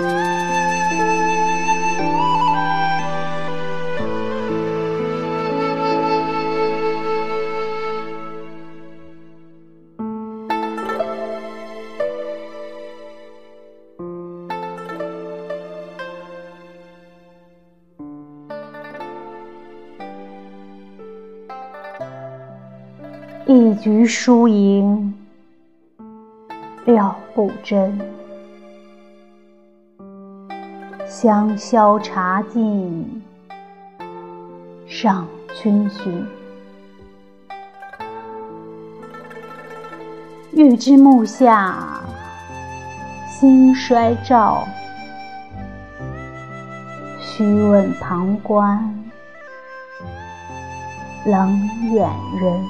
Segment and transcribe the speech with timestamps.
[0.00, 0.04] 一
[23.74, 25.12] 局输赢，
[26.86, 27.98] 料不真。
[31.08, 33.22] 香消茶尽
[34.86, 36.26] 上春寻，
[40.52, 42.02] 欲知幕下
[43.26, 44.68] 兴衰照，
[47.18, 49.02] 须问旁观
[51.24, 51.58] 冷
[51.90, 52.06] 眼
[52.38, 52.62] 人。